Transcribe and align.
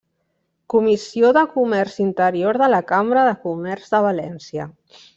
Comissió 0.73 1.31
de 1.37 1.43
Comerç 1.51 1.99
Interior 2.05 2.61
de 2.65 2.73
la 2.75 2.83
Cambra 2.95 3.29
de 3.31 3.39
Comerç 3.47 3.97
de 3.97 4.05
València. 4.11 4.71